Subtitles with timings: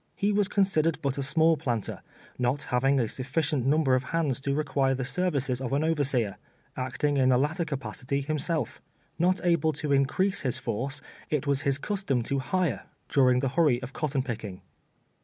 [0.15, 2.01] He was considered but a small planter,
[2.39, 6.37] not having a sufficient number of hands to require the services of an overseer,
[6.75, 8.81] acting in the latter capacity himself.
[9.19, 13.79] ISTot able to increase his force, it was his custom to hire during the hurry
[13.83, 14.63] of cotton picking.